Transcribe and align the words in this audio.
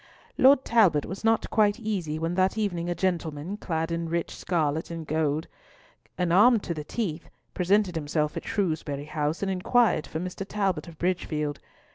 Lord 0.35 0.65
Talbot 0.65 1.05
was 1.05 1.23
not 1.23 1.47
quite 1.51 1.79
easy 1.79 2.17
when 2.17 2.33
that 2.33 2.57
evening 2.57 2.89
a 2.89 2.95
gentleman, 2.95 3.55
clad 3.55 3.91
in 3.91 4.09
rich 4.09 4.35
scarlet 4.35 4.89
and 4.89 5.05
gold, 5.05 5.47
and 6.17 6.33
armed 6.33 6.63
to 6.63 6.73
the 6.73 6.83
teeth, 6.83 7.29
presented 7.53 7.93
himself 7.93 8.35
at 8.35 8.43
Shrewsbury 8.43 9.05
House 9.05 9.43
and 9.43 9.51
inquired 9.51 10.07
for 10.07 10.19
Mr. 10.19 10.43
Talbot 10.43 10.87
of 10.87 10.97
Bridgefield. 10.97 11.59